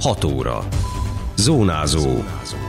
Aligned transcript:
6 0.00 0.24
óra. 0.24 0.68
Zónázó. 1.36 2.22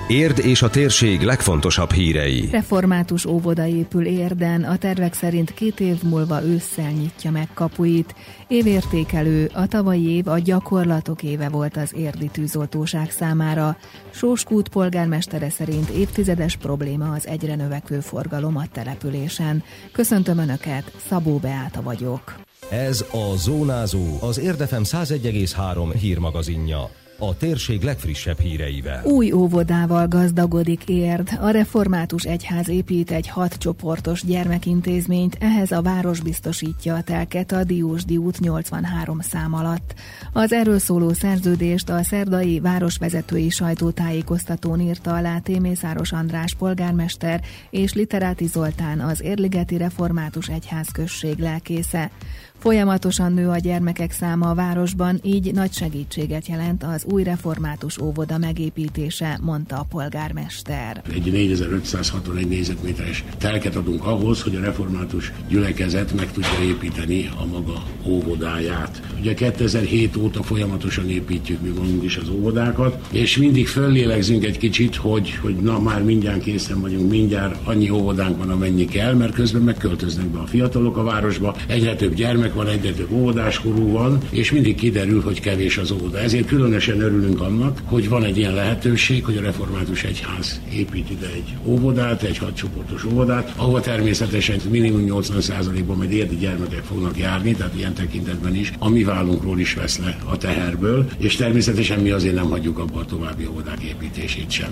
Érd 0.07 0.39
és 0.39 0.61
a 0.61 0.69
térség 0.69 1.21
legfontosabb 1.21 1.91
hírei. 1.91 2.49
Református 2.51 3.25
óvoda 3.25 3.65
épül 3.65 4.05
Érden, 4.05 4.63
a 4.63 4.77
tervek 4.77 5.13
szerint 5.13 5.53
két 5.53 5.79
év 5.79 6.03
múlva 6.03 6.43
ősszel 6.43 6.91
nyitja 6.91 7.31
meg 7.31 7.47
kapuit. 7.53 8.15
Évértékelő, 8.47 9.49
a 9.53 9.67
tavalyi 9.67 10.09
év 10.09 10.27
a 10.27 10.39
gyakorlatok 10.39 11.23
éve 11.23 11.49
volt 11.49 11.77
az 11.77 11.93
érdi 11.95 12.27
tűzoltóság 12.27 13.11
számára. 13.11 13.77
Sóskút 14.09 14.69
polgármestere 14.69 15.49
szerint 15.49 15.89
évtizedes 15.89 16.55
probléma 16.55 17.11
az 17.11 17.27
egyre 17.27 17.55
növekvő 17.55 17.99
forgalom 17.99 18.57
a 18.57 18.67
településen. 18.71 19.63
Köszöntöm 19.91 20.37
Önöket, 20.37 20.91
Szabó 21.09 21.37
Beáta 21.37 21.81
vagyok. 21.81 22.35
Ez 22.69 23.05
a 23.11 23.35
Zónázó, 23.35 24.17
az 24.21 24.39
Érdefem 24.39 24.83
101,3 24.83 25.93
hírmagazinja 25.99 26.89
a 27.21 27.37
térség 27.37 27.81
legfrissebb 27.81 28.39
híreivel. 28.39 29.03
Új 29.03 29.31
óvodával 29.31 30.07
gazdagodik 30.07 30.83
Érd. 30.85 31.29
A 31.41 31.49
református 31.49 32.23
egyház 32.23 32.69
épít 32.69 33.11
egy 33.11 33.27
hat 33.27 33.53
csoportos 33.53 34.23
gyermekintézményt, 34.23 35.37
ehhez 35.39 35.71
a 35.71 35.81
város 35.81 36.21
biztosítja 36.21 36.95
a 36.95 37.01
telket 37.01 37.51
a 37.51 37.63
Diósdi 37.63 38.17
út 38.17 38.39
83 38.39 39.19
szám 39.19 39.53
alatt. 39.53 39.93
Az 40.33 40.53
erről 40.53 40.79
szóló 40.79 41.13
szerződést 41.13 41.89
a 41.89 42.03
szerdai 42.03 42.59
városvezetői 42.59 43.49
sajtótájékoztatón 43.49 44.79
írta 44.79 45.13
alá 45.13 45.39
Témészáros 45.39 46.11
András 46.11 46.53
polgármester 46.53 47.41
és 47.69 47.93
Literáti 47.93 48.45
Zoltán 48.45 48.99
az 48.99 49.21
Érligeti 49.21 49.77
Református 49.77 50.47
Egyház 50.47 50.87
község 50.87 51.37
lelkésze. 51.37 52.11
Folyamatosan 52.61 53.33
nő 53.33 53.47
a 53.49 53.57
gyermekek 53.57 54.11
száma 54.11 54.49
a 54.49 54.53
városban, 54.53 55.19
így 55.23 55.53
nagy 55.53 55.73
segítséget 55.73 56.47
jelent 56.47 56.83
az 56.83 57.05
új 57.11 57.23
református 57.23 58.01
óvoda 58.01 58.37
megépítése, 58.37 59.39
mondta 59.41 59.75
a 59.75 59.85
polgármester. 59.89 61.01
Egy 61.13 61.31
4561 61.31 62.47
négyzetméteres 62.47 63.23
telket 63.37 63.75
adunk 63.75 64.05
ahhoz, 64.05 64.41
hogy 64.41 64.55
a 64.55 64.59
református 64.59 65.31
gyülekezet 65.47 66.13
meg 66.13 66.31
tudja 66.31 66.63
építeni 66.63 67.29
a 67.39 67.45
maga 67.45 67.83
óvodáját. 68.05 69.01
Ugye 69.19 69.33
2007 69.33 70.17
óta 70.17 70.43
folyamatosan 70.43 71.09
építjük 71.09 71.61
mi 71.61 71.69
magunk 71.69 72.03
is 72.03 72.17
az 72.17 72.29
óvodákat, 72.29 73.07
és 73.11 73.37
mindig 73.37 73.67
föllélegzünk 73.67 74.43
egy 74.43 74.57
kicsit, 74.57 74.95
hogy, 74.95 75.31
hogy 75.41 75.55
na 75.55 75.79
már 75.79 76.03
mindjárt 76.03 76.41
készen 76.41 76.81
vagyunk, 76.81 77.09
mindjárt 77.09 77.67
annyi 77.67 77.89
óvodánk 77.89 78.37
van, 78.37 78.49
amennyi 78.49 78.85
kell, 78.85 79.13
mert 79.13 79.33
közben 79.33 79.61
megköltöznek 79.61 80.25
be 80.25 80.39
a 80.39 80.45
fiatalok 80.45 80.97
a 80.97 81.03
városba, 81.03 81.55
egyre 81.67 81.95
több 81.95 82.13
gyermek 82.13 82.49
gyermek 82.53 82.81
van, 82.83 82.95
több 82.95 83.11
óvodáskorú 83.11 83.91
van, 83.91 84.17
és 84.29 84.51
mindig 84.51 84.75
kiderül, 84.75 85.21
hogy 85.21 85.39
kevés 85.39 85.77
az 85.77 85.91
óvoda. 85.91 86.19
Ezért 86.19 86.47
különösen 86.47 87.01
örülünk 87.01 87.41
annak, 87.41 87.81
hogy 87.85 88.09
van 88.09 88.23
egy 88.23 88.37
ilyen 88.37 88.53
lehetőség, 88.53 89.25
hogy 89.25 89.37
a 89.37 89.41
Református 89.41 90.03
Egyház 90.03 90.61
épít 90.73 91.09
ide 91.09 91.27
egy 91.27 91.55
óvodát, 91.65 92.23
egy 92.23 92.37
hatcsoportos 92.37 93.05
óvodát, 93.05 93.53
ahova 93.55 93.79
természetesen 93.79 94.59
minimum 94.69 95.05
80%-ban 95.07 95.97
majd 95.97 96.11
érdi 96.11 96.35
gyermekek 96.35 96.83
fognak 96.83 97.17
járni, 97.17 97.55
tehát 97.55 97.75
ilyen 97.75 97.93
tekintetben 97.93 98.55
is, 98.55 98.73
a 98.79 98.89
mi 98.89 99.03
vállunkról 99.03 99.59
is 99.59 99.73
vesz 99.73 99.97
le 99.97 100.17
a 100.25 100.37
teherből, 100.37 101.09
és 101.17 101.35
természetesen 101.35 101.99
mi 101.99 102.11
azért 102.11 102.35
nem 102.35 102.49
hagyjuk 102.49 102.79
abba 102.79 102.99
a 102.99 103.05
további 103.05 103.45
óvodák 103.45 103.81
építését 103.81 104.51
sem. 104.51 104.71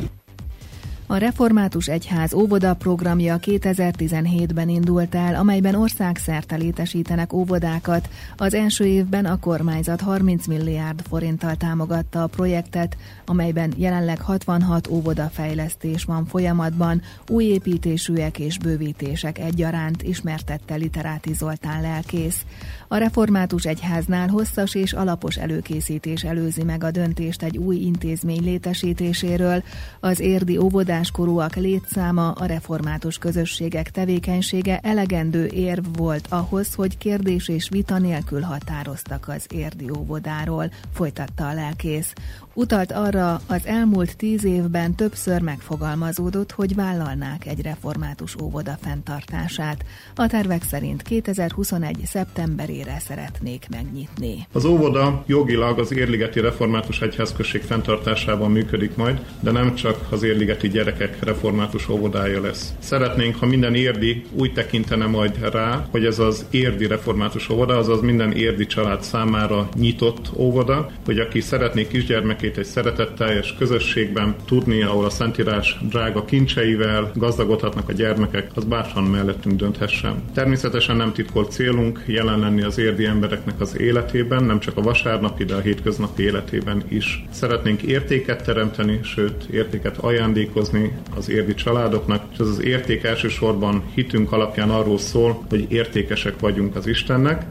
A 1.11 1.17
Református 1.17 1.87
Egyház 1.87 2.33
óvoda 2.33 2.73
programja 2.73 3.39
2017-ben 3.41 4.69
indult 4.69 5.15
el, 5.15 5.35
amelyben 5.35 5.75
országszerte 5.75 6.55
létesítenek 6.55 7.33
óvodákat. 7.33 8.09
Az 8.37 8.53
első 8.53 8.85
évben 8.85 9.25
a 9.25 9.39
kormányzat 9.39 10.01
30 10.01 10.47
milliárd 10.47 11.01
forinttal 11.07 11.55
támogatta 11.55 12.23
a 12.23 12.27
projektet, 12.27 12.97
amelyben 13.25 13.73
jelenleg 13.77 14.21
66 14.21 14.87
óvodafejlesztés 14.87 16.03
van 16.03 16.25
folyamatban, 16.25 17.01
új 17.27 17.43
építésűek 17.43 18.39
és 18.39 18.57
bővítések 18.57 19.39
egyaránt 19.39 20.03
ismertette 20.03 20.75
Literáti 20.75 21.33
Zoltán 21.33 21.81
lelkész. 21.81 22.45
A 22.87 22.97
Református 22.97 23.65
Egyháznál 23.65 24.27
hosszas 24.27 24.75
és 24.75 24.93
alapos 24.93 25.35
előkészítés 25.35 26.23
előzi 26.23 26.63
meg 26.63 26.83
a 26.83 26.91
döntést 26.91 27.43
egy 27.43 27.57
új 27.57 27.75
intézmény 27.75 28.43
létesítéséről. 28.43 29.63
Az 29.99 30.19
érdi 30.19 30.57
óvodás 30.57 30.98
óvodáskorúak 30.99 31.55
létszáma, 31.55 32.31
a 32.31 32.45
református 32.45 33.17
közösségek 33.17 33.89
tevékenysége 33.91 34.79
elegendő 34.83 35.45
érv 35.45 35.85
volt 35.97 36.25
ahhoz, 36.29 36.73
hogy 36.73 36.97
kérdés 36.97 37.47
és 37.47 37.69
vita 37.69 37.97
nélkül 37.97 38.41
határoztak 38.41 39.27
az 39.27 39.45
érdi 39.53 39.89
óvodáról, 39.97 40.71
folytatta 40.93 41.47
a 41.47 41.53
lelkész. 41.53 42.13
Utalt 42.53 42.91
arra, 42.91 43.41
az 43.47 43.65
elmúlt 43.65 44.17
tíz 44.17 44.43
évben 44.43 44.95
többször 44.95 45.41
megfogalmazódott, 45.41 46.51
hogy 46.51 46.75
vállalnák 46.75 47.45
egy 47.45 47.61
református 47.61 48.35
óvoda 48.41 48.77
fenntartását. 48.81 49.85
A 50.15 50.27
tervek 50.27 50.63
szerint 50.63 51.01
2021. 51.01 51.97
szeptemberére 52.05 52.99
szeretnék 52.99 53.65
megnyitni. 53.69 54.47
Az 54.51 54.65
óvoda 54.65 55.23
jogilag 55.27 55.79
az 55.79 55.91
Érligeti 55.91 56.39
Református 56.39 57.01
Egyházközség 57.01 57.61
fenntartásában 57.61 58.51
működik 58.51 58.95
majd, 58.95 59.25
de 59.39 59.51
nem 59.51 59.75
csak 59.75 60.07
az 60.09 60.23
érligeti 60.23 60.67
gyerekek 60.89 61.23
református 61.23 61.89
óvodája 61.89 62.41
lesz. 62.41 62.73
Szeretnénk, 62.79 63.35
ha 63.35 63.45
minden 63.45 63.75
érdi 63.75 64.23
úgy 64.33 64.53
tekintene 64.53 65.05
majd 65.05 65.51
rá, 65.51 65.87
hogy 65.91 66.05
ez 66.05 66.19
az 66.19 66.45
érdi 66.49 66.87
református 66.87 67.49
óvoda, 67.49 67.77
azaz 67.77 68.01
minden 68.01 68.31
érdi 68.31 68.65
család 68.65 69.03
számára 69.03 69.69
nyitott 69.75 70.31
óvoda, 70.35 70.91
hogy 71.05 71.19
aki 71.19 71.39
szeretné 71.39 71.87
kisgyermekét 71.87 72.57
egy 72.57 72.65
szeretetteljes 72.65 73.55
közösségben 73.57 74.35
tudni, 74.45 74.81
ahol 74.81 75.05
a 75.05 75.09
Szentírás 75.09 75.77
drága 75.89 76.25
kincseivel 76.25 77.11
gazdagodhatnak 77.15 77.89
a 77.89 77.93
gyermekek, 77.93 78.51
az 78.53 78.63
bárhan 78.63 79.03
mellettünk 79.03 79.55
dönthessen. 79.55 80.23
Természetesen 80.33 80.95
nem 80.95 81.13
titkolt 81.13 81.51
célunk 81.51 82.03
jelen 82.05 82.39
lenni 82.39 82.61
az 82.61 82.77
érdi 82.77 83.05
embereknek 83.05 83.61
az 83.61 83.79
életében, 83.79 84.43
nem 84.43 84.59
csak 84.59 84.77
a 84.77 84.81
vasárnapi, 84.81 85.43
de 85.43 85.55
a 85.55 85.59
hétköznapi 85.59 86.23
életében 86.23 86.83
is. 86.87 87.25
Szeretnénk 87.31 87.81
értéket 87.81 88.43
teremteni, 88.43 88.99
sőt 89.03 89.43
értéket 89.51 89.97
ajándékozni 89.97 90.78
az 91.15 91.29
érdi 91.29 91.53
családoknak, 91.53 92.23
és 92.31 92.37
ez 92.39 92.47
az 92.47 92.63
érték 92.63 93.03
elsősorban 93.03 93.83
hitünk 93.93 94.31
alapján 94.31 94.69
arról 94.69 94.97
szól, 94.97 95.45
hogy 95.49 95.71
értékesek 95.71 96.39
vagyunk 96.39 96.75
az 96.75 96.87
Istennek, 96.87 97.45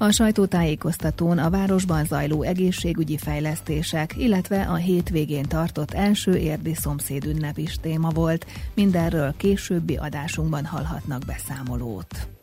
a 0.00 0.10
sajtótájékoztatón 0.10 1.38
a 1.38 1.50
városban 1.50 2.04
zajló 2.04 2.42
egészségügyi 2.42 3.16
fejlesztések, 3.16 4.14
illetve 4.16 4.62
a 4.62 4.74
hétvégén 4.74 5.44
tartott 5.44 5.92
első 5.92 6.36
érdi 6.36 6.74
szomszédünnep 6.74 7.58
is 7.58 7.76
téma 7.80 8.10
volt. 8.10 8.46
Mindenről 8.74 9.34
későbbi 9.36 9.96
adásunkban 9.96 10.64
hallhatnak 10.64 11.22
beszámolót. 11.26 12.37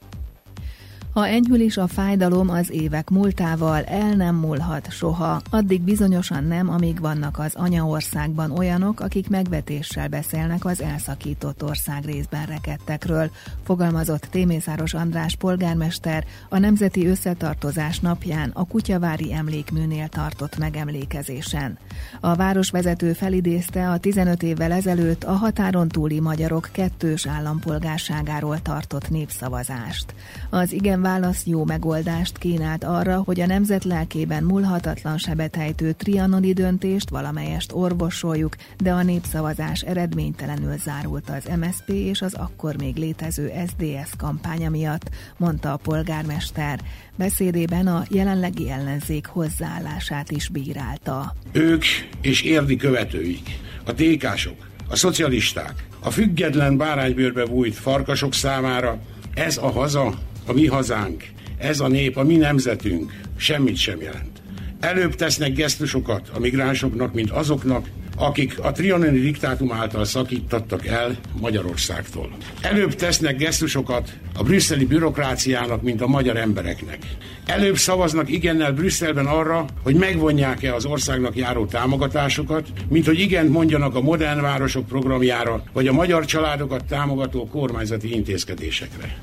Ha 1.16 1.28
enyhül 1.28 1.60
is 1.60 1.78
a 1.78 1.88
fájdalom 1.88 2.50
az 2.50 2.72
évek 2.72 3.10
múltával, 3.10 3.84
el 3.84 4.14
nem 4.14 4.36
múlhat 4.36 4.92
soha, 4.92 5.42
addig 5.50 5.82
bizonyosan 5.82 6.44
nem, 6.44 6.70
amíg 6.70 7.00
vannak 7.00 7.40
az 7.40 7.56
anyaországban 7.56 8.52
olyanok, 8.52 9.00
akik 9.00 9.30
megvetéssel 9.30 10.08
beszélnek 10.08 10.66
az 10.66 10.82
elszakított 10.82 11.64
ország 11.64 12.06
részben 12.06 12.46
rekedtekről, 12.46 13.32
fogalmazott 13.64 14.28
Témészáros 14.32 14.94
András 14.94 15.36
polgármester 15.36 16.26
a 16.50 16.58
Nemzeti 16.58 17.08
Összetartozás 17.08 18.00
napján 18.00 18.50
a 18.54 18.68
Kutyavári 18.68 19.34
emlékműnél 19.34 20.08
tartott 20.08 20.58
megemlékezésen. 20.58 21.78
A 22.20 22.36
városvezető 22.36 23.14
felidézte 23.14 23.90
a 23.90 23.98
15 23.98 24.44
évvel 24.44 24.72
ezelőtt 24.72 25.24
a 25.24 25.32
határon 25.32 25.88
túli 25.88 26.20
magyarok 26.20 26.70
kettős 26.72 27.28
állampolgárságáról 27.28 28.62
tartott 28.62 29.10
népszavazást. 29.10 30.14
Az 30.50 30.72
igen 30.72 31.04
válasz 31.06 31.46
jó 31.46 31.66
megoldást 31.66 32.38
kínált 32.38 32.84
arra, 32.84 33.22
hogy 33.26 33.40
a 33.40 33.46
nemzet 33.46 33.84
lelkében 33.84 34.44
múlhatatlan 34.44 35.18
sebetejtő 35.18 35.92
trianoni 35.92 36.54
döntést 36.54 37.10
valamelyest 37.10 37.72
orvosoljuk, 37.74 38.56
de 38.78 38.92
a 38.92 39.04
népszavazás 39.04 39.82
eredménytelenül 39.82 40.78
zárult 40.78 41.30
az 41.30 41.50
MSP 41.60 41.90
és 41.90 42.22
az 42.22 42.34
akkor 42.34 42.76
még 42.78 42.96
létező 42.96 43.52
SDS 43.68 44.12
kampánya 44.18 44.70
miatt, 44.70 45.10
mondta 45.38 45.74
a 45.74 45.78
polgármester. 45.78 46.80
Beszédében 47.16 47.88
a 47.88 48.04
jelenlegi 48.10 48.70
ellenzék 48.70 49.26
hozzáállását 49.26 50.32
is 50.32 50.50
bírálta. 50.50 51.36
Ők 51.52 51.84
és 52.22 52.42
érdi 52.42 52.76
követőik, 52.76 53.60
a 53.86 53.94
tékások, 53.94 54.68
a 54.90 54.96
szocialisták, 54.96 55.86
a 56.00 56.10
független 56.10 56.78
báránybőrbe 56.78 57.46
bújt 57.46 57.76
farkasok 57.76 58.34
számára 58.34 59.00
ez 59.34 59.58
a 59.58 59.72
haza 59.72 60.34
a 60.46 60.54
mi 60.54 60.68
hazánk, 60.68 61.24
ez 61.58 61.80
a 61.80 61.88
nép, 61.88 62.18
a 62.18 62.24
mi 62.24 62.36
nemzetünk 62.36 63.20
semmit 63.38 63.78
sem 63.78 64.02
jelent. 64.02 64.42
Előbb 64.80 65.16
tesznek 65.16 65.54
gesztusokat 65.54 66.30
a 66.34 66.40
migránsoknak, 66.40 67.14
mint 67.14 67.30
azoknak, 67.32 67.88
akik 68.18 68.60
a 68.60 68.72
trianoni 68.72 69.20
diktátum 69.20 69.72
által 69.72 70.06
szakítottak 70.06 70.86
el 70.86 71.18
Magyarországtól. 71.40 72.30
Előbb 72.62 72.96
tesznek 72.96 73.38
gesztusokat 73.38 74.14
a 74.38 74.44
brüsszeli 74.44 74.86
bürokráciának, 74.86 75.82
mint 75.82 76.02
a 76.02 76.08
magyar 76.08 76.38
embereknek. 76.38 76.98
Előbb 77.46 77.78
szavaznak 77.78 78.30
igennel 78.30 78.72
Brüsszelben 78.72 79.26
arra, 79.26 79.66
hogy 79.84 79.96
megvonják-e 79.96 80.74
az 80.74 80.86
országnak 80.86 81.36
járó 81.36 81.66
támogatásokat, 81.66 82.68
mint 82.90 83.06
hogy 83.06 83.20
igent 83.20 83.50
mondjanak 83.50 83.96
a 83.96 84.02
modern 84.02 84.42
városok 84.42 84.88
programjára, 84.88 85.64
vagy 85.74 85.88
a 85.88 85.94
magyar 85.94 86.26
családokat 86.26 86.86
támogató 86.86 87.48
kormányzati 87.48 88.14
intézkedésekre. 88.14 89.18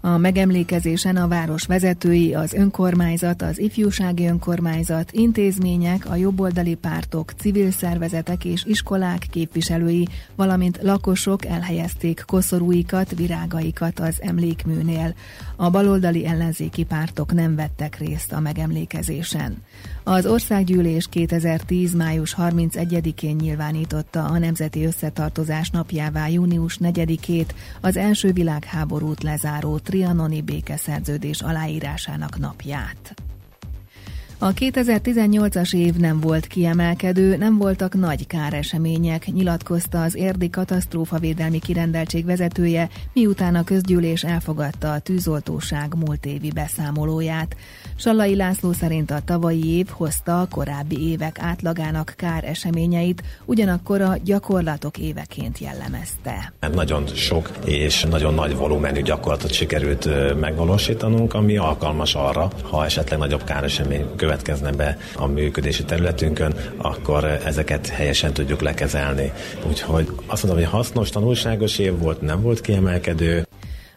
A 0.00 0.16
megemlékezésen 0.16 1.16
a 1.16 1.28
város 1.28 1.66
vezetői, 1.66 2.34
az 2.34 2.52
önkormányzat, 2.52 3.42
az 3.42 3.58
ifjúsági 3.58 4.26
önkormányzat, 4.26 5.12
intézmények, 5.12 6.10
a 6.10 6.14
jobboldali 6.14 6.74
pártok, 6.74 7.30
civil 7.30 7.70
szervezetek 7.70 8.44
és 8.44 8.64
iskolák 8.64 9.26
képviselői, 9.30 10.08
valamint 10.36 10.78
lakosok 10.82 11.44
elhelyezték 11.44 12.22
koszorúikat, 12.26 13.16
virágaikat 13.16 14.00
az 14.00 14.16
emlékműnél. 14.20 15.14
A 15.56 15.70
baloldali 15.70 16.26
ellenzéki 16.26 16.84
pártok 16.84 17.32
nem 17.32 17.54
vettek 17.54 17.98
részt 17.98 18.32
a 18.32 18.40
megemlékezésen. 18.40 19.56
Az 20.08 20.26
országgyűlés 20.26 21.06
2010. 21.10 21.94
május 21.94 22.34
31-én 22.38 23.36
nyilvánította 23.36 24.24
a 24.24 24.38
Nemzeti 24.38 24.84
Összetartozás 24.84 25.70
napjává 25.70 26.28
június 26.28 26.78
4-ét 26.82 27.48
az 27.80 27.96
első 27.96 28.32
világháborút 28.32 29.22
lezáró 29.22 29.78
trianoni 29.78 30.42
békeszerződés 30.42 31.40
aláírásának 31.40 32.38
napját. 32.38 33.14
A 34.40 34.52
2018-as 34.52 35.74
év 35.74 35.94
nem 35.94 36.20
volt 36.20 36.46
kiemelkedő, 36.46 37.36
nem 37.36 37.58
voltak 37.58 37.94
nagy 37.94 38.26
káresemények, 38.26 39.26
nyilatkozta 39.26 40.02
az 40.02 40.16
érdi 40.16 40.50
katasztrófavédelmi 40.50 41.58
kirendeltség 41.58 42.24
vezetője, 42.24 42.88
miután 43.12 43.54
a 43.54 43.64
közgyűlés 43.64 44.22
elfogadta 44.22 44.92
a 44.92 44.98
tűzoltóság 44.98 45.94
múlt 46.06 46.26
évi 46.26 46.50
beszámolóját. 46.50 47.56
Sallai 47.96 48.36
László 48.36 48.72
szerint 48.72 49.10
a 49.10 49.20
tavalyi 49.24 49.76
év 49.76 49.86
hozta 49.90 50.40
a 50.40 50.48
korábbi 50.50 51.08
évek 51.10 51.38
átlagának 51.40 52.14
káreseményeit, 52.16 53.22
ugyanakkor 53.44 54.00
a 54.00 54.16
gyakorlatok 54.24 54.98
éveként 54.98 55.58
jellemezte. 55.58 56.52
Nagyon 56.72 57.06
sok 57.06 57.50
és 57.64 58.02
nagyon 58.02 58.34
nagy 58.34 58.56
volumenű 58.56 59.02
gyakorlatot 59.02 59.52
sikerült 59.52 60.08
megvalósítanunk, 60.40 61.34
ami 61.34 61.56
alkalmas 61.56 62.14
arra, 62.14 62.50
ha 62.62 62.84
esetleg 62.84 63.18
nagyobb 63.18 63.44
káresemény 63.44 64.04
következne 64.28 64.72
be 64.72 64.96
a 65.16 65.26
működési 65.26 65.84
területünkön, 65.84 66.54
akkor 66.76 67.24
ezeket 67.24 67.86
helyesen 67.86 68.32
tudjuk 68.32 68.60
lekezelni. 68.60 69.32
Úgyhogy 69.68 70.08
azt 70.26 70.44
mondom, 70.44 70.62
hogy 70.62 70.72
hasznos, 70.72 71.10
tanulságos 71.10 71.78
év 71.78 71.98
volt, 71.98 72.20
nem 72.20 72.42
volt 72.42 72.60
kiemelkedő, 72.60 73.47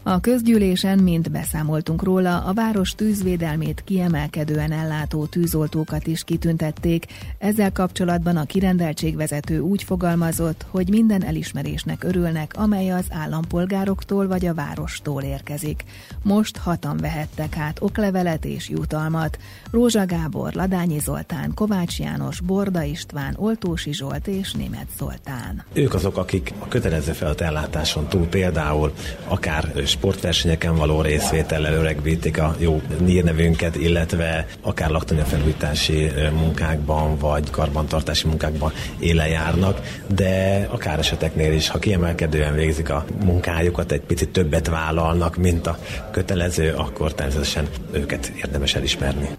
a 0.03 0.19
közgyűlésen 0.19 0.99
mind 0.99 1.31
beszámoltunk 1.31 2.03
róla, 2.03 2.43
a 2.43 2.53
város 2.53 2.95
tűzvédelmét 2.95 3.83
kiemelkedően 3.85 4.71
ellátó 4.71 5.25
tűzoltókat 5.25 6.07
is 6.07 6.23
kitüntették. 6.23 7.05
Ezzel 7.37 7.71
kapcsolatban 7.71 8.37
a 8.37 8.45
kirendeltségvezető 8.45 9.59
úgy 9.59 9.83
fogalmazott, 9.83 10.65
hogy 10.69 10.89
minden 10.89 11.23
elismerésnek 11.23 12.03
örülnek, 12.03 12.53
amely 12.57 12.89
az 12.89 13.05
állampolgároktól 13.09 14.27
vagy 14.27 14.45
a 14.45 14.53
várostól 14.53 15.21
érkezik. 15.21 15.83
Most 16.23 16.57
hatan 16.57 16.97
vehettek 16.97 17.57
át 17.57 17.81
oklevelet 17.81 18.45
és 18.45 18.69
jutalmat. 18.69 19.37
Rózsa 19.71 20.05
Gábor, 20.05 20.53
Ladányi 20.53 20.99
Zoltán, 20.99 21.51
Kovács 21.53 21.99
János, 21.99 22.39
Borda 22.39 22.83
István, 22.83 23.35
Oltósi 23.37 23.93
Zsolt 23.93 24.27
és 24.27 24.51
Német 24.53 24.87
Zoltán. 24.97 25.63
Ők 25.73 25.93
azok, 25.93 26.17
akik 26.17 26.53
a 26.59 26.67
kötelező 26.67 27.13
ellátáson 27.37 28.07
túl 28.07 28.27
például 28.27 28.93
akár 29.27 29.71
sportversenyeken 30.01 30.75
való 30.75 31.01
részvétellel 31.01 31.73
öregbítik 31.73 32.39
a 32.39 32.55
jó 32.57 32.81
nírnevünket, 32.99 33.75
illetve 33.75 34.45
akár 34.61 34.89
laktanya 34.89 35.23
felújítási 35.23 36.11
munkákban, 36.33 37.17
vagy 37.17 37.49
karbantartási 37.49 38.27
munkákban 38.27 38.71
éle 38.99 39.27
járnak, 39.27 39.81
de 40.15 40.67
akár 40.71 40.99
eseteknél 40.99 41.53
is, 41.53 41.69
ha 41.69 41.79
kiemelkedően 41.79 42.53
végzik 42.53 42.89
a 42.89 43.05
munkájukat, 43.23 43.91
egy 43.91 44.01
picit 44.01 44.29
többet 44.29 44.67
vállalnak, 44.67 45.35
mint 45.35 45.67
a 45.67 45.77
kötelező, 46.11 46.73
akkor 46.73 47.13
természetesen 47.13 47.67
őket 47.91 48.31
érdemes 48.35 48.75
elismerni. 48.75 49.29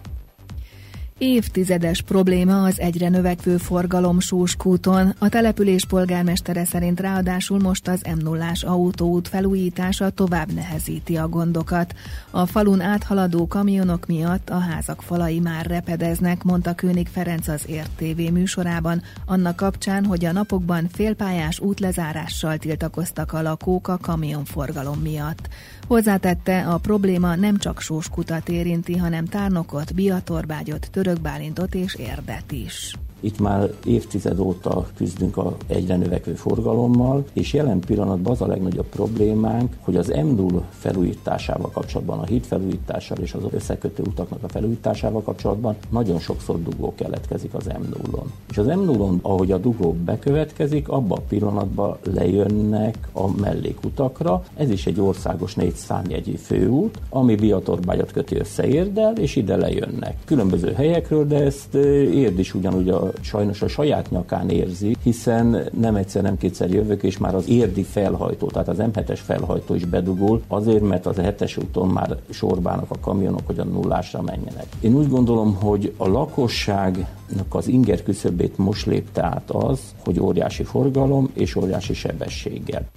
Évtizedes 1.24 2.00
probléma 2.00 2.62
az 2.62 2.80
egyre 2.80 3.08
növekvő 3.08 3.56
forgalom 3.56 4.20
Sóskúton. 4.20 5.14
A 5.18 5.28
település 5.28 5.84
polgármestere 5.84 6.64
szerint 6.64 7.00
ráadásul 7.00 7.58
most 7.58 7.88
az 7.88 8.00
m 8.16 8.22
0 8.22 8.52
autóút 8.60 9.28
felújítása 9.28 10.10
tovább 10.10 10.52
nehezíti 10.52 11.16
a 11.16 11.28
gondokat. 11.28 11.94
A 12.30 12.46
falun 12.46 12.80
áthaladó 12.80 13.46
kamionok 13.46 14.06
miatt 14.06 14.50
a 14.50 14.58
házak 14.58 15.02
falai 15.02 15.38
már 15.38 15.66
repedeznek, 15.66 16.42
mondta 16.42 16.74
König 16.74 17.08
Ferenc 17.08 17.48
az 17.48 17.62
Ért 17.66 17.90
TV 17.96 18.32
műsorában, 18.32 19.02
annak 19.26 19.56
kapcsán, 19.56 20.04
hogy 20.04 20.24
a 20.24 20.32
napokban 20.32 20.88
félpályás 20.92 21.60
útlezárással 21.60 22.56
tiltakoztak 22.56 23.32
a 23.32 23.42
lakók 23.42 23.88
a 23.88 23.98
kamionforgalom 23.98 24.98
miatt. 24.98 25.48
Hozzátette, 25.86 26.60
a 26.60 26.78
probléma 26.78 27.34
nem 27.34 27.58
csak 27.58 27.80
Sóskutat 27.80 28.48
érinti, 28.48 28.96
hanem 28.96 29.24
Tárnokot, 29.24 29.94
Biatorbágyot, 29.94 30.88
Törökbálintot 31.12 31.74
és 31.74 31.94
Érdet 31.94 32.52
is. 32.52 32.94
Itt 33.24 33.40
már 33.40 33.72
évtized 33.84 34.38
óta 34.38 34.86
küzdünk 34.96 35.36
a 35.36 35.56
egyre 35.66 35.96
növekvő 35.96 36.34
forgalommal, 36.34 37.24
és 37.32 37.52
jelen 37.52 37.80
pillanatban 37.80 38.32
az 38.32 38.40
a 38.40 38.46
legnagyobb 38.46 38.86
problémánk, 38.86 39.76
hogy 39.80 39.96
az 39.96 40.06
m 40.08 40.56
felújításával 40.70 41.70
kapcsolatban, 41.70 42.18
a 42.18 42.24
híd 42.24 42.44
felújítással 42.44 43.16
és 43.18 43.34
az 43.34 43.42
összekötő 43.50 44.02
utaknak 44.02 44.42
a 44.42 44.48
felújításával 44.48 45.22
kapcsolatban 45.22 45.76
nagyon 45.90 46.18
sokszor 46.18 46.62
dugó 46.62 46.94
keletkezik 46.94 47.54
az 47.54 47.66
m 47.66 48.16
És 48.50 48.58
az 48.58 48.66
m 48.66 48.90
ahogy 49.22 49.52
a 49.52 49.58
dugó 49.58 49.96
bekövetkezik, 50.04 50.88
abban 50.88 51.18
a 51.18 51.22
pillanatban 51.28 51.96
lejönnek 52.14 53.08
a 53.12 53.40
mellékutakra. 53.40 54.44
Ez 54.56 54.70
is 54.70 54.86
egy 54.86 55.00
országos 55.00 55.54
négy 55.54 55.74
számjegyű 55.74 56.34
főút, 56.34 56.98
ami 57.08 57.34
Biatorbágyat 57.34 58.12
köti 58.12 58.36
össze 58.36 58.66
Érdel, 58.66 59.16
és 59.16 59.36
ide 59.36 59.56
lejönnek. 59.56 60.16
Különböző 60.24 60.72
helyekről, 60.72 61.26
de 61.26 61.42
ezt 61.42 61.74
Érd 61.74 62.38
is 62.38 62.54
ugyanúgy 62.54 62.88
a 62.88 63.11
sajnos 63.20 63.62
a 63.62 63.68
saját 63.68 64.10
nyakán 64.10 64.48
érzi, 64.48 64.96
hiszen 65.02 65.68
nem 65.80 65.96
egyszer, 65.96 66.22
nem 66.22 66.36
kétszer 66.36 66.70
jövök, 66.70 67.02
és 67.02 67.18
már 67.18 67.34
az 67.34 67.48
érdi 67.48 67.82
felhajtó, 67.82 68.46
tehát 68.46 68.68
az 68.68 68.76
M7-es 68.78 69.20
felhajtó 69.24 69.74
is 69.74 69.84
bedugul, 69.84 70.42
azért, 70.48 70.82
mert 70.82 71.06
az 71.06 71.16
7-es 71.18 71.58
úton 71.58 71.88
már 71.88 72.16
sorbának 72.30 72.90
a 72.90 73.00
kamionok, 73.00 73.46
hogy 73.46 73.58
a 73.58 73.64
nullásra 73.64 74.22
menjenek. 74.22 74.66
Én 74.80 74.94
úgy 74.94 75.08
gondolom, 75.08 75.54
hogy 75.54 75.94
a 75.96 76.08
lakosságnak 76.08 77.46
az 77.48 77.68
inger 77.68 78.02
küszöbét 78.02 78.58
most 78.58 78.86
lépte 78.86 79.22
át 79.22 79.50
az, 79.50 79.80
hogy 80.04 80.20
óriási 80.20 80.62
forgalom 80.62 81.30
és 81.34 81.56
óriási 81.56 81.94
sebességgel. 81.94 82.88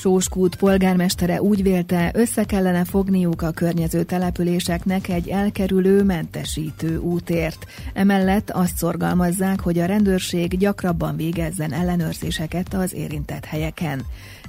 Sóskút 0.00 0.56
polgármestere 0.56 1.42
úgy 1.42 1.62
vélte, 1.62 2.10
össze 2.14 2.44
kellene 2.44 2.84
fogniuk 2.84 3.42
a 3.42 3.50
környező 3.50 4.02
településeknek 4.02 5.08
egy 5.08 5.28
elkerülő, 5.28 6.02
mentesítő 6.02 6.96
útért. 6.96 7.66
Emellett 7.92 8.50
azt 8.50 8.76
szorgalmazzák, 8.76 9.60
hogy 9.60 9.78
a 9.78 9.86
rendőrség 9.86 10.58
gyakrabban 10.58 11.16
végezzen 11.16 11.72
ellenőrzéseket 11.72 12.74
az 12.74 12.94
érintett 12.94 13.44
helyeken. 13.44 14.04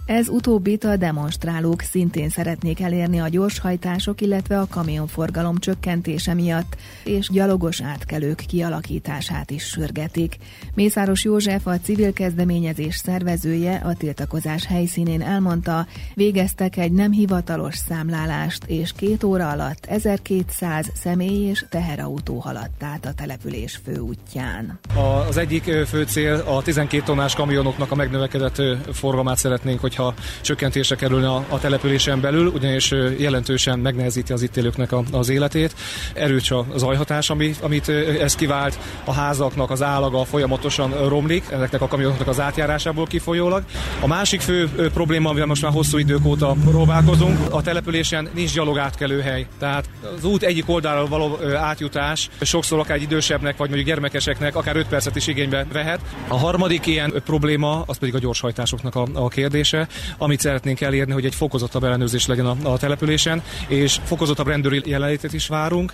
Ez 0.09 0.29
utóbbit 0.29 0.83
a 0.83 0.95
demonstrálók 0.95 1.81
szintén 1.81 2.29
szeretnék 2.29 2.81
elérni 2.81 3.19
a 3.19 3.27
gyorshajtások, 3.27 4.21
illetve 4.21 4.59
a 4.59 4.67
kamionforgalom 4.69 5.57
csökkentése 5.57 6.33
miatt, 6.33 6.75
és 7.03 7.29
gyalogos 7.29 7.81
átkelők 7.81 8.43
kialakítását 8.47 9.51
is 9.51 9.63
sürgetik. 9.63 10.37
Mészáros 10.73 11.23
József, 11.23 11.67
a 11.67 11.79
civil 11.79 12.13
kezdeményezés 12.13 12.95
szervezője 12.95 13.81
a 13.85 13.93
tiltakozás 13.93 14.65
helyszínén 14.65 15.21
elmondta, 15.21 15.87
végeztek 16.13 16.77
egy 16.77 16.91
nem 16.91 17.11
hivatalos 17.11 17.75
számlálást, 17.75 18.63
és 18.65 18.91
két 18.97 19.23
óra 19.23 19.49
alatt 19.49 19.85
1200 19.85 20.91
személy 20.95 21.49
és 21.49 21.65
teherautó 21.69 22.39
haladt 22.39 22.83
át 22.83 23.05
a 23.05 23.13
település 23.13 23.79
főútján. 23.83 24.79
Az 25.27 25.37
egyik 25.37 25.63
fő 25.63 26.03
cél 26.03 26.43
a 26.47 26.61
12 26.61 27.03
tonnás 27.03 27.35
kamionoknak 27.35 27.91
a 27.91 27.95
megnövekedett 27.95 28.61
forgalmát 28.91 29.37
szeretnénk, 29.37 29.79
hogy 29.79 29.97
hogyha 29.99 30.23
csökkentése 30.41 30.95
kerülne 30.95 31.29
a, 31.29 31.45
a 31.49 31.59
településen 31.59 32.21
belül, 32.21 32.47
ugyanis 32.47 32.93
jelentősen 33.17 33.79
megnehezíti 33.79 34.33
az 34.33 34.41
itt 34.41 34.57
élőknek 34.57 34.91
a, 34.91 35.03
az 35.11 35.29
életét. 35.29 35.75
Erős 36.13 36.51
a 36.51 36.65
zajhatás, 36.75 37.29
ami, 37.29 37.55
amit 37.61 37.89
ez 38.19 38.35
kivált, 38.35 38.79
a 39.03 39.13
házaknak 39.13 39.69
az 39.69 39.81
állaga 39.81 40.25
folyamatosan 40.25 41.07
romlik, 41.07 41.43
ezeknek 41.51 41.81
a 41.81 41.87
kamionoknak 41.87 42.27
az 42.27 42.39
átjárásából 42.39 43.05
kifolyólag. 43.05 43.63
A 43.99 44.07
másik 44.07 44.41
fő 44.41 44.69
probléma, 44.93 45.29
amivel 45.29 45.47
most 45.47 45.61
már 45.61 45.71
hosszú 45.71 45.97
idők 45.97 46.25
óta 46.25 46.55
próbálkozunk, 46.65 47.53
a 47.53 47.61
településen 47.61 48.29
nincs 48.33 48.53
gyalog 48.53 48.77
átkelőhely. 48.77 49.47
Tehát 49.59 49.89
az 50.17 50.25
út 50.25 50.43
egyik 50.43 50.69
oldalról 50.69 51.07
való 51.07 51.37
átjutás 51.55 52.29
sokszor 52.41 52.79
akár 52.79 52.97
egy 52.97 53.01
idősebbnek, 53.01 53.57
vagy 53.57 53.67
mondjuk 53.67 53.87
gyermekeseknek 53.89 54.55
akár 54.55 54.75
5 54.75 54.87
percet 54.87 55.15
is 55.15 55.27
igénybe 55.27 55.65
vehet. 55.71 55.99
A 56.27 56.37
harmadik 56.37 56.85
ilyen 56.85 57.13
probléma, 57.25 57.83
az 57.85 57.97
pedig 57.97 58.15
a 58.15 58.19
gyorshajtásoknak 58.19 58.95
a, 58.95 59.07
a 59.13 59.27
kérdése, 59.27 59.87
amit 60.17 60.39
szeretnénk 60.39 60.81
elérni, 60.81 61.13
hogy 61.13 61.25
egy 61.25 61.35
fokozottabb 61.35 61.83
ellenőrzés 61.83 62.25
legyen 62.25 62.45
a, 62.45 62.57
a 62.63 62.77
településen, 62.77 63.41
és 63.67 63.99
fokozottabb 64.03 64.47
rendőri 64.47 64.81
jelenlétet 64.85 65.33
is 65.33 65.47
várunk. 65.47 65.93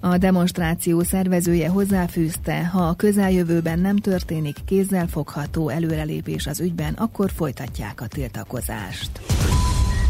A 0.00 0.18
demonstráció 0.18 1.02
szervezője 1.02 1.68
hozzáfűzte, 1.68 2.66
ha 2.66 2.82
a 2.82 2.94
közeljövőben 2.94 3.78
nem 3.78 3.96
történik 3.96 4.56
kézzel 4.66 5.06
fogható 5.06 5.68
előrelépés 5.68 6.46
az 6.46 6.60
ügyben, 6.60 6.94
akkor 6.94 7.30
folytatják 7.34 8.00
a 8.00 8.06
tiltakozást. 8.06 9.10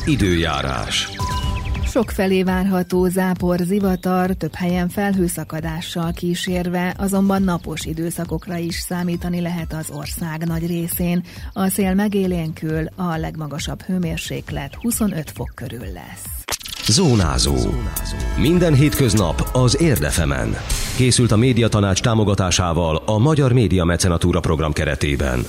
Időjárás. 0.04 1.08
Sok 1.94 2.10
felé 2.10 2.42
várható 2.42 3.08
zápor, 3.08 3.58
zivatar, 3.58 4.30
több 4.30 4.54
helyen 4.54 4.88
felhőszakadással 4.88 6.12
kísérve, 6.12 6.94
azonban 6.98 7.42
napos 7.42 7.84
időszakokra 7.84 8.56
is 8.56 8.74
számítani 8.74 9.40
lehet 9.40 9.72
az 9.72 9.90
ország 9.90 10.46
nagy 10.46 10.66
részén. 10.66 11.24
A 11.52 11.68
szél 11.68 11.94
megélénkül, 11.94 12.86
a 12.96 13.16
legmagasabb 13.16 13.82
hőmérséklet 13.82 14.74
25 14.80 15.30
fok 15.30 15.52
körül 15.54 15.86
lesz. 15.92 16.44
Zónázó. 16.88 17.56
Minden 18.38 18.74
hétköznap 18.74 19.48
az 19.52 19.80
Érdefemen. 19.80 20.56
Készült 20.96 21.32
a 21.32 21.36
médiatanács 21.36 22.02
támogatásával 22.02 23.02
a 23.06 23.18
Magyar 23.18 23.52
Média 23.52 23.84
Mecenatúra 23.84 24.40
program 24.40 24.72
keretében. 24.72 25.44